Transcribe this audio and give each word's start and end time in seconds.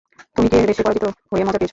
তুমি 0.35 0.47
কি 0.51 0.57
রেসে 0.61 0.83
পরাজিত 0.83 1.03
হয়ে, 1.29 1.43
মজা 1.43 1.51
পেয়েছো? 1.53 1.69